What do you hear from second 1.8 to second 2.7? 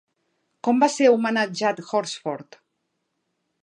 Horsford?